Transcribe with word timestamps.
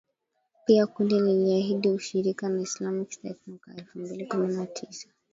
Pia 0.65 0.87
kundi 0.87 1.19
liliahidi 1.19 1.89
ushirika 1.89 2.49
na 2.49 2.61
Islamic 2.61 3.11
State 3.11 3.37
mwaka 3.47 3.75
elfu 3.75 3.99
mbili 3.99 4.25
kumi 4.25 4.53
na 4.55 4.65
tisa 4.65 5.07